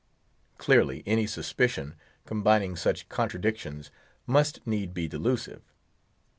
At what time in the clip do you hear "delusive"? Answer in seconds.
5.07-5.61